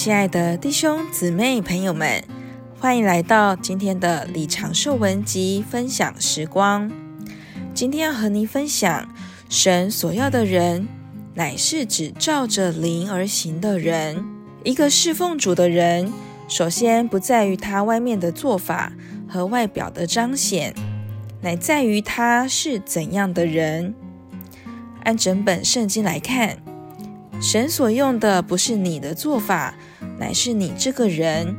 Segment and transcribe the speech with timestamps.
[0.00, 2.22] 亲爱的弟兄姊妹朋友们，
[2.78, 6.88] 欢迎来到今天的李长寿文集分享时光。
[7.74, 9.12] 今天要和您分享，
[9.48, 10.86] 神所要的人，
[11.34, 14.24] 乃是只照着灵而行的人。
[14.62, 16.12] 一个侍奉主的人，
[16.46, 18.92] 首先不在于他外面的做法
[19.28, 20.72] 和外表的彰显，
[21.42, 23.96] 乃在于他是怎样的人。
[25.02, 26.58] 按整本圣经来看，
[27.40, 29.74] 神所用的不是你的做法，
[30.18, 31.56] 乃是你这个人。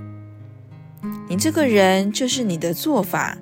[1.29, 3.37] 你这个人就是你的做法。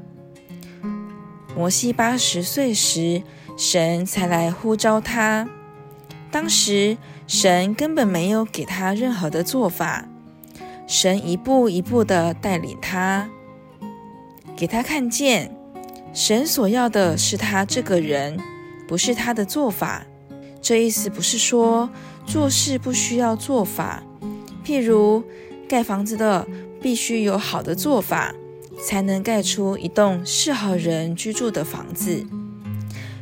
[1.55, 3.23] 摩西八十岁时，
[3.57, 5.49] 神才来呼召他。
[6.29, 10.07] 当时神根本没有给他任何的做法，
[10.85, 13.27] 神一步一步的带领他，
[14.55, 15.51] 给他看见，
[16.13, 18.39] 神所要的是他这个人，
[18.87, 20.05] 不是他的做法。
[20.61, 21.89] 这意思不是说
[22.25, 24.03] 做事不需要做法，
[24.65, 25.23] 譬如
[25.67, 26.45] 盖房子的
[26.81, 28.33] 必须有好的做法，
[28.85, 32.25] 才能盖出一栋适合人居住的房子。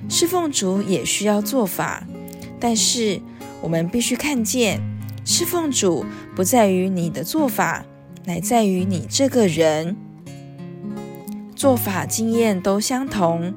[0.09, 2.08] 侍奉主也需要做法，
[2.59, 3.19] 但是
[3.61, 4.81] 我们必须看见，
[5.23, 6.05] 侍奉主
[6.36, 7.86] 不在于你的做法，
[8.25, 9.95] 乃在于你这个人。
[11.55, 13.53] 做法经验都相同，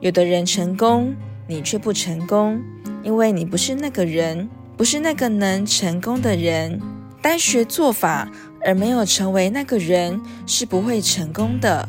[0.00, 1.14] 有的人成功。
[1.46, 2.62] 你却不成功，
[3.02, 6.80] 因为你不是那个人，不是那个能成功的人。
[7.20, 8.28] 单学做法
[8.64, 11.88] 而没有成为那个人，是不会成功的。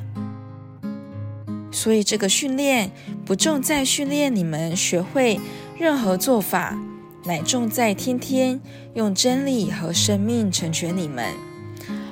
[1.72, 2.92] 所以这个训练
[3.26, 5.40] 不重在训练你们学会
[5.78, 6.78] 任何做法，
[7.26, 8.62] 乃重在天天
[8.94, 11.34] 用真理和生命成全你们，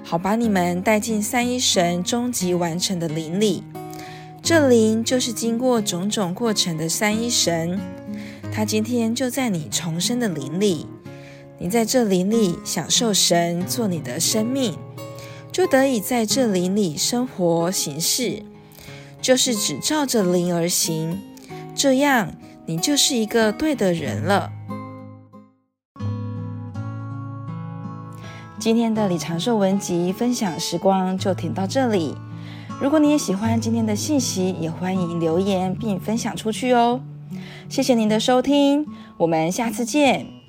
[0.04, 3.64] 好把你们带进三一神终极完成的灵里。
[4.44, 7.80] 这灵就是经过种种过程的三一神，
[8.52, 10.88] 他今天就在你重生的灵里，
[11.60, 14.76] 你在这灵里享受神做你的生命，
[15.52, 18.42] 就得以在这灵里生活行事，
[19.22, 21.22] 就是只照着灵而行，
[21.76, 22.34] 这样
[22.66, 24.52] 你就是一个对的人了。
[28.60, 32.16] 今天的李长寿文集分享时光就停到这里。
[32.82, 37.00] 如果你也喜欢今天的信息，也欢迎留言并分享出去哦。
[37.70, 38.88] 谢谢您的收听，
[39.18, 40.41] 我们下次见。